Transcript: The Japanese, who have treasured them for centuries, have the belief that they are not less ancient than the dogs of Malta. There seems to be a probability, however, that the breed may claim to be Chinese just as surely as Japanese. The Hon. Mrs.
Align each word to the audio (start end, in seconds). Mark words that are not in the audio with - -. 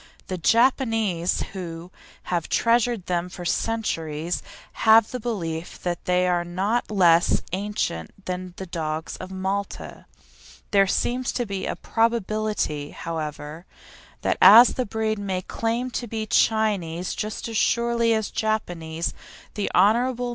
The 0.29 0.37
Japanese, 0.39 1.43
who 1.53 1.91
have 2.23 2.49
treasured 2.49 3.05
them 3.05 3.29
for 3.29 3.45
centuries, 3.45 4.41
have 4.81 5.11
the 5.11 5.19
belief 5.19 5.79
that 5.83 6.05
they 6.05 6.27
are 6.27 6.43
not 6.43 6.89
less 6.89 7.43
ancient 7.53 8.09
than 8.25 8.55
the 8.57 8.65
dogs 8.65 9.15
of 9.17 9.29
Malta. 9.29 10.07
There 10.71 10.87
seems 10.87 11.31
to 11.33 11.45
be 11.45 11.67
a 11.67 11.75
probability, 11.75 12.89
however, 12.89 13.67
that 14.23 14.39
the 14.41 14.87
breed 14.89 15.19
may 15.19 15.43
claim 15.43 15.91
to 15.91 16.07
be 16.07 16.25
Chinese 16.25 17.13
just 17.13 17.47
as 17.47 17.55
surely 17.57 18.15
as 18.15 18.31
Japanese. 18.31 19.13
The 19.53 19.69
Hon. 19.75 20.15
Mrs. 20.15 20.29